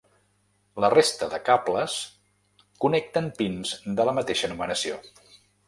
La 0.83 0.89
resta 0.93 1.27
de 1.33 1.39
cables 1.49 1.99
connecten 2.87 3.29
pins 3.43 3.77
de 4.01 4.11
la 4.11 4.19
mateixa 4.23 4.53
numeració. 4.55 5.01